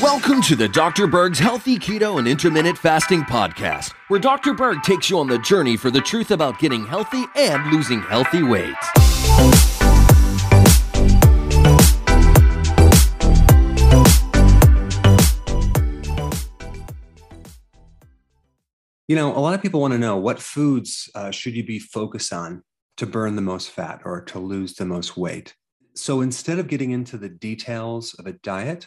[0.00, 1.06] Welcome to the Dr.
[1.06, 4.54] Berg's Healthy Keto and Intermittent Fasting Podcast, where Dr.
[4.54, 8.42] Berg takes you on the journey for the truth about getting healthy and losing healthy
[8.42, 8.74] weight.
[19.06, 21.78] You know, a lot of people want to know what foods uh, should you be
[21.78, 22.62] focused on
[22.96, 25.54] to burn the most fat or to lose the most weight.
[25.96, 28.86] So instead of getting into the details of a diet,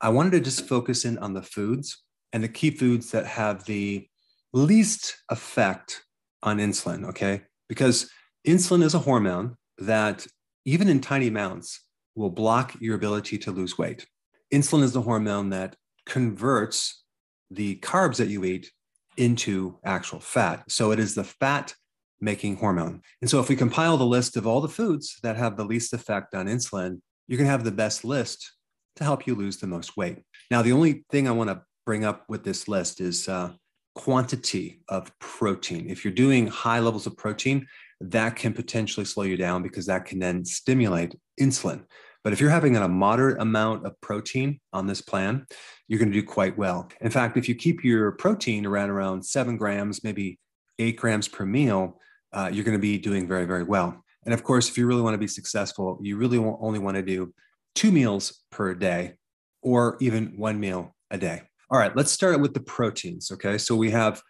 [0.00, 2.02] I wanted to just focus in on the foods
[2.32, 4.06] and the key foods that have the
[4.52, 6.02] least effect
[6.42, 7.42] on insulin, okay?
[7.68, 8.10] Because
[8.46, 10.26] insulin is a hormone that,
[10.64, 14.06] even in tiny amounts, will block your ability to lose weight.
[14.52, 17.04] Insulin is the hormone that converts
[17.50, 18.70] the carbs that you eat
[19.16, 20.64] into actual fat.
[20.70, 21.74] So it is the fat
[22.20, 23.02] making hormone.
[23.20, 25.92] And so if we compile the list of all the foods that have the least
[25.92, 28.52] effect on insulin, you're going to have the best list
[28.96, 30.22] to help you lose the most weight.
[30.50, 33.52] Now, the only thing I want to bring up with this list is uh,
[33.94, 35.88] quantity of protein.
[35.88, 37.66] If you're doing high levels of protein,
[38.00, 41.84] that can potentially slow you down because that can then stimulate insulin.
[42.24, 45.46] But if you're having a moderate amount of protein on this plan,
[45.86, 46.88] you're going to do quite well.
[47.00, 50.38] In fact, if you keep your protein around around seven grams, maybe
[50.78, 52.00] eight grams per meal,
[52.32, 54.04] uh, you're going to be doing very, very well.
[54.24, 57.02] And of course, if you really want to be successful, you really only want to
[57.02, 57.32] do
[57.74, 59.14] two meals per day
[59.62, 61.42] or even one meal a day.
[61.70, 63.30] All right, let's start with the proteins.
[63.30, 64.22] Okay, so we have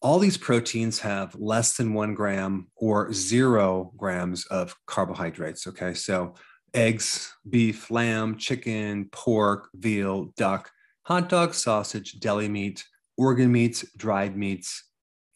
[0.00, 5.66] all these proteins have less than one gram or zero grams of carbohydrates.
[5.66, 6.34] Okay, so
[6.74, 10.70] eggs, beef, lamb, chicken, pork, veal, duck,
[11.02, 12.84] hot dog, sausage, deli meat,
[13.16, 14.84] organ meats, dried meats,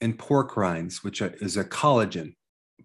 [0.01, 2.35] and pork rinds, which is a collagen.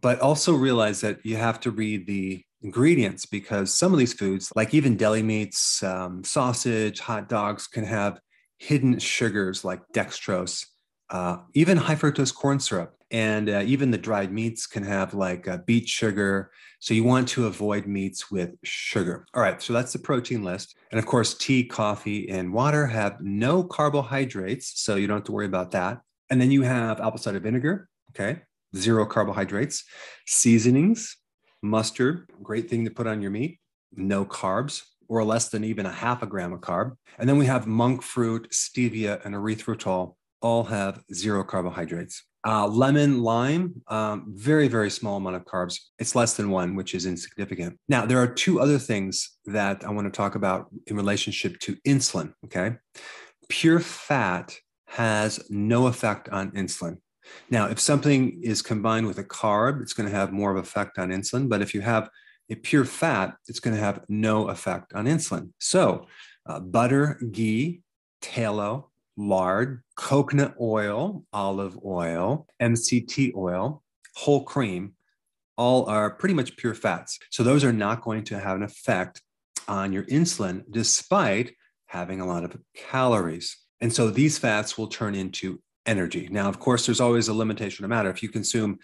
[0.01, 4.51] But also realize that you have to read the ingredients because some of these foods,
[4.55, 8.19] like even deli meats, um, sausage, hot dogs, can have
[8.57, 10.65] hidden sugars like dextrose,
[11.09, 12.95] uh, even high fructose corn syrup.
[13.11, 16.49] And uh, even the dried meats can have like uh, beet sugar.
[16.79, 19.25] So you want to avoid meats with sugar.
[19.35, 20.75] All right, so that's the protein list.
[20.91, 24.81] And of course, tea, coffee, and water have no carbohydrates.
[24.81, 26.01] So you don't have to worry about that.
[26.29, 28.41] And then you have apple cider vinegar, okay,
[28.75, 29.83] zero carbohydrates,
[30.25, 31.17] seasonings,
[31.61, 33.59] mustard, great thing to put on your meat,
[33.95, 36.95] no carbs, or less than even a half a gram of carb.
[37.17, 42.23] And then we have monk fruit, stevia, and erythritol, all have zero carbohydrates.
[42.45, 45.79] Uh, lemon, lime, um, very, very small amount of carbs.
[45.97, 47.79] It's less than one, which is insignificant.
[47.87, 51.77] Now, there are two other things that I want to talk about in relationship to
[51.87, 52.33] insulin.
[52.43, 52.75] Okay.
[53.47, 54.57] Pure fat
[54.93, 56.97] has no effect on insulin.
[57.49, 60.99] Now, if something is combined with a carb, it's going to have more of effect
[60.99, 61.49] on insulin.
[61.49, 62.11] But if you have
[62.51, 65.49] a pure fat, it's going to have no effect on insulin.
[65.59, 66.05] So,
[66.45, 67.81] uh, butter, ghee,
[68.21, 73.81] tallow, lard, coconut oil, olive oil, MCT oil,
[74.15, 74.93] whole cream,
[75.57, 77.17] all are pretty much pure fats.
[77.31, 79.23] So, those are not going to have an effect
[79.67, 81.55] on your insulin despite
[81.87, 83.62] having a lot of calories.
[83.83, 86.29] And so these fats will turn into energy.
[86.31, 88.09] Now, of course, there's always a limitation of matter.
[88.09, 88.79] If you consume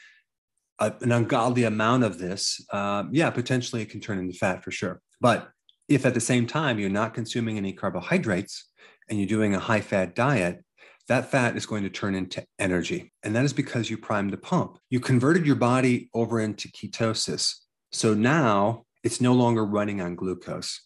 [0.78, 4.72] a, an ungodly amount of this, uh, yeah, potentially it can turn into fat for
[4.72, 5.00] sure.
[5.22, 5.50] But
[5.88, 8.70] if at the same time you're not consuming any carbohydrates
[9.08, 10.66] and you're doing a high fat diet,
[11.08, 13.14] that fat is going to turn into energy.
[13.24, 14.80] And that is because you primed the pump.
[14.90, 17.56] You converted your body over into ketosis.
[17.94, 20.82] So now it's no longer running on glucose.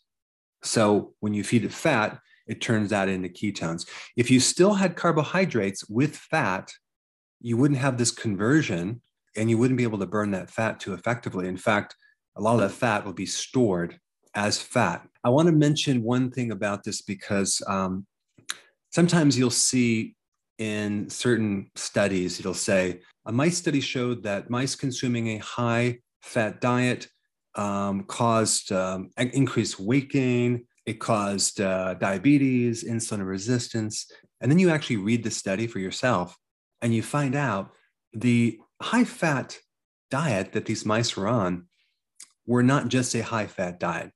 [0.61, 3.87] So when you feed it fat, it turns that into ketones.
[4.15, 6.71] If you still had carbohydrates with fat,
[7.41, 9.01] you wouldn't have this conversion
[9.35, 11.47] and you wouldn't be able to burn that fat too effectively.
[11.47, 11.95] In fact,
[12.35, 13.99] a lot of that fat will be stored
[14.35, 15.07] as fat.
[15.23, 18.05] I want to mention one thing about this because um,
[18.91, 20.15] sometimes you'll see
[20.57, 26.61] in certain studies, it'll say a mice study showed that mice consuming a high fat
[26.61, 27.07] diet
[27.55, 34.11] um, caused um, increased weight gain, it caused uh, diabetes, insulin resistance.
[34.41, 36.37] And then you actually read the study for yourself
[36.81, 37.71] and you find out
[38.13, 39.57] the high fat
[40.11, 41.67] diet that these mice were on
[42.45, 44.11] were not just a high fat diet.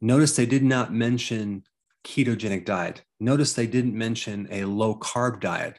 [0.00, 1.64] Notice they did not mention
[2.04, 3.02] ketogenic diet.
[3.20, 5.78] Notice they didn't mention a low carb diet.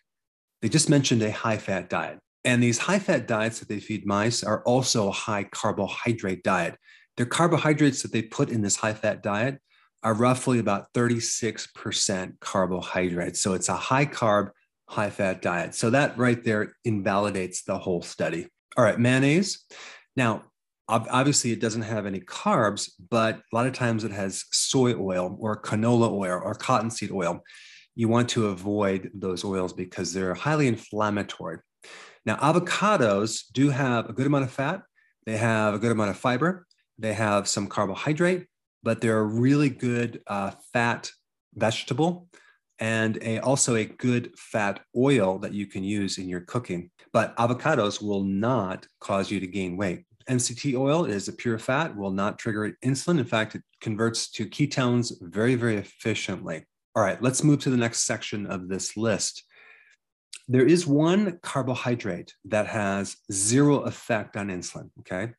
[0.62, 2.20] They just mentioned a high fat diet.
[2.46, 6.78] And these high fat diets that they feed mice are also a high carbohydrate diet.
[7.16, 9.60] The carbohydrates that they put in this high fat diet
[10.04, 13.42] are roughly about 36% carbohydrates.
[13.42, 14.52] So it's a high carb,
[14.88, 15.76] high fat diet.
[15.76, 18.48] So that right there invalidates the whole study.
[18.78, 19.66] All right, mayonnaise.
[20.16, 20.44] Now,
[20.90, 25.38] Obviously, it doesn't have any carbs, but a lot of times it has soy oil
[25.40, 27.42] or canola oil or cottonseed oil.
[27.96, 31.60] You want to avoid those oils because they're highly inflammatory.
[32.26, 34.82] Now, avocados do have a good amount of fat,
[35.26, 36.68] they have a good amount of fiber,
[36.98, 38.48] they have some carbohydrate,
[38.84, 41.12] but they're a really good uh, fat
[41.56, 42.28] vegetable
[42.80, 46.90] and a, also a good fat oil that you can use in your cooking.
[47.12, 50.06] But avocados will not cause you to gain weight.
[50.30, 53.20] MCT oil is a pure fat, will not trigger insulin.
[53.20, 56.66] In fact, it converts to ketones very, very efficiently.
[56.96, 59.44] All right, let's move to the next section of this list.
[60.48, 65.34] There is one carbohydrate that has zero effect on insulin, okay?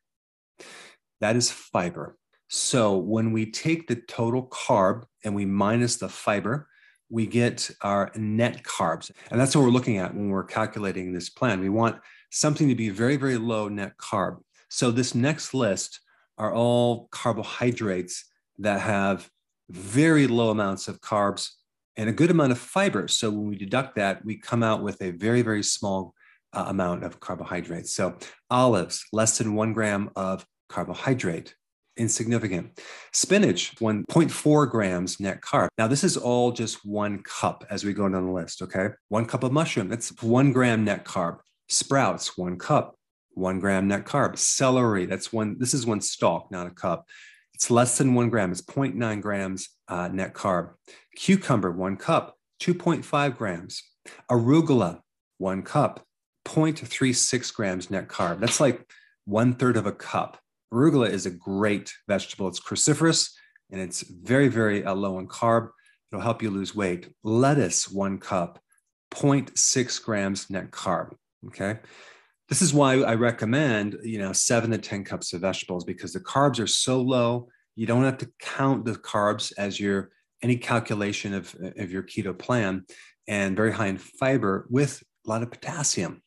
[1.21, 2.17] That is fiber.
[2.47, 6.67] So when we take the total carb and we minus the fiber,
[7.09, 9.11] we get our net carbs.
[9.31, 11.59] And that's what we're looking at when we're calculating this plan.
[11.59, 11.97] We want
[12.31, 14.37] something to be very, very low net carb.
[14.69, 16.01] So this next list
[16.37, 18.25] are all carbohydrates
[18.59, 19.29] that have
[19.69, 21.49] very low amounts of carbs
[21.97, 23.07] and a good amount of fiber.
[23.07, 26.13] So when we deduct that, we come out with a very, very small
[26.53, 27.93] uh, amount of carbohydrates.
[27.93, 28.17] So
[28.49, 31.55] olives, less than one gram of carbohydrate,
[31.97, 32.79] insignificant.
[33.13, 35.69] Spinach, 1.4 grams net carb.
[35.77, 38.89] Now, this is all just one cup as we go down the list, okay?
[39.09, 41.39] One cup of mushroom, that's one gram net carb.
[41.69, 42.95] Sprouts, one cup,
[43.31, 44.37] one gram net carb.
[44.37, 47.07] Celery, that's one, this is one stalk, not a cup.
[47.53, 50.71] It's less than one gram, it's 0.9 grams uh, net carb.
[51.15, 53.83] Cucumber, one cup, 2.5 grams.
[54.29, 54.99] Arugula,
[55.37, 56.05] one cup,
[56.45, 58.39] 0.36 grams net carb.
[58.39, 58.85] That's like
[59.25, 60.39] one third of a cup.
[60.75, 62.47] Arugula is a great vegetable.
[62.49, 63.31] It's cruciferous
[63.71, 65.69] and it's very, very uh, low in carb.
[66.11, 67.09] It'll help you lose weight.
[67.23, 68.59] Lettuce, one cup,
[69.11, 71.13] 0.6 grams net carb.
[71.47, 71.79] Okay.
[72.49, 76.19] This is why I recommend, you know, seven to 10 cups of vegetables because the
[76.19, 77.47] carbs are so low.
[77.75, 80.11] You don't have to count the carbs as your
[80.43, 82.85] any calculation of, of your keto plan
[83.27, 86.21] and very high in fiber with a lot of potassium.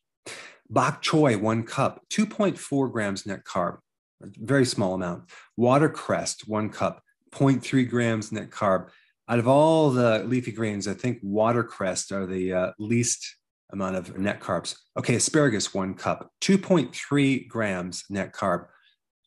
[0.69, 3.77] Bok choy, one cup, 2.4 grams net carb
[4.21, 5.29] very small amount.
[5.57, 8.89] Watercress, one cup, 0.3 grams net carb.
[9.27, 13.35] Out of all the leafy greens, I think watercress are the uh, least
[13.71, 14.75] amount of net carbs.
[14.97, 18.65] Okay, asparagus, one cup, 2.3 grams net carb.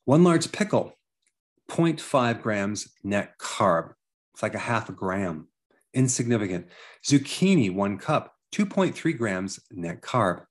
[0.05, 0.99] One large pickle,
[1.71, 3.93] 0.5 grams net carb.
[4.35, 5.49] It's like a half a gram,
[5.95, 6.67] insignificant.
[7.05, 10.45] Zucchini, one cup, 2.3 grams net carb.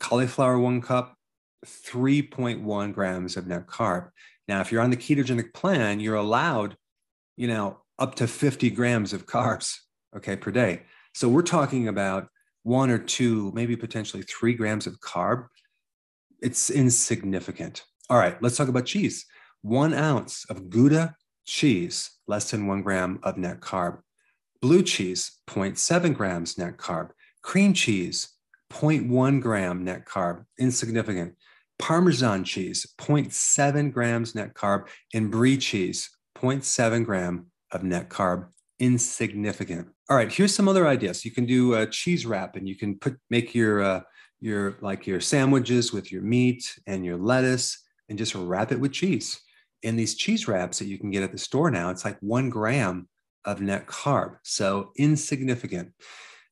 [0.00, 1.17] Cauliflower, one cup,
[1.66, 4.10] 3.1 grams of net carb.
[4.46, 6.76] Now, if you're on the ketogenic plan, you're allowed,
[7.36, 9.76] you know, up to 50 grams of carbs,
[10.16, 10.82] okay, per day.
[11.14, 12.28] So we're talking about
[12.62, 15.46] one or two, maybe potentially three grams of carb.
[16.40, 17.84] It's insignificant.
[18.08, 19.26] All right, let's talk about cheese.
[19.62, 24.00] One ounce of Gouda cheese, less than one gram of net carb.
[24.60, 27.10] Blue cheese, 0.7 grams net carb.
[27.42, 28.28] Cream cheese,
[28.72, 31.34] 0.1 gram net carb, insignificant.
[31.78, 38.48] Parmesan cheese, 0.7 grams net carb, and brie cheese, 0.7 gram of net carb,
[38.80, 39.88] insignificant.
[40.10, 41.24] All right, here's some other ideas.
[41.24, 44.00] You can do a cheese wrap, and you can put make your uh,
[44.40, 48.92] your like your sandwiches with your meat and your lettuce, and just wrap it with
[48.92, 49.40] cheese.
[49.82, 52.50] In these cheese wraps that you can get at the store now, it's like one
[52.50, 53.08] gram
[53.44, 55.92] of net carb, so insignificant.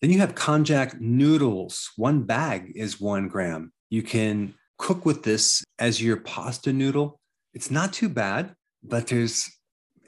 [0.00, 1.90] Then you have konjac noodles.
[1.96, 3.72] One bag is one gram.
[3.88, 7.20] You can cook with this as your pasta noodle.
[7.54, 9.50] It's not too bad, but there's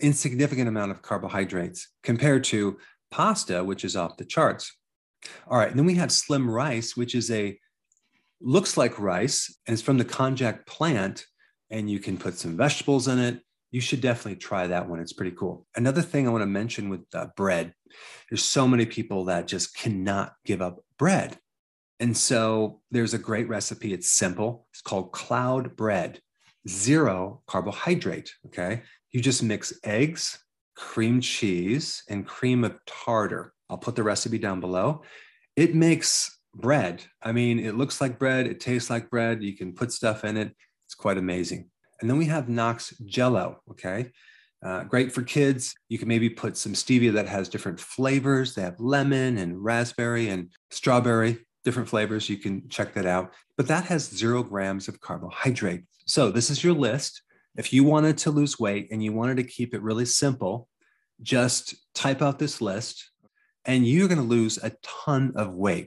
[0.01, 2.79] insignificant amount of carbohydrates compared to
[3.11, 4.77] pasta, which is off the charts.
[5.49, 7.59] All right, then we have slim rice, which is a
[8.41, 11.25] looks like rice and it's from the konjac plant,
[11.71, 13.41] and you can put some vegetables in it.
[13.71, 15.01] You should definitely try that one.
[15.01, 15.67] It's pretty cool.
[15.77, 17.75] Another thing I want to mention with uh, bread,
[18.31, 21.39] there's so many people that just cannot give up bread.
[22.01, 23.93] And so there's a great recipe.
[23.93, 24.67] It's simple.
[24.73, 26.21] It's called cloud bread,
[26.69, 28.33] zero carbohydrate.
[28.47, 28.83] Okay.
[29.11, 30.39] You just mix eggs,
[30.77, 33.53] cream cheese, and cream of tartar.
[33.69, 35.03] I'll put the recipe down below.
[35.57, 37.03] It makes bread.
[37.23, 39.43] I mean, it looks like bread, it tastes like bread.
[39.43, 40.55] You can put stuff in it.
[40.87, 41.71] It's quite amazing.
[42.01, 43.61] And then we have Knox Jello.
[43.71, 44.13] Okay.
[44.65, 45.75] Uh, great for kids.
[45.89, 48.55] You can maybe put some stevia that has different flavors.
[48.55, 52.29] They have lemon and raspberry and strawberry different flavors.
[52.29, 53.33] You can check that out.
[53.57, 55.83] But that has zero grams of carbohydrate.
[56.07, 57.23] So this is your list.
[57.57, 60.69] If you wanted to lose weight and you wanted to keep it really simple,
[61.23, 63.11] just type out this list
[63.65, 65.87] and you're going to lose a ton of weight.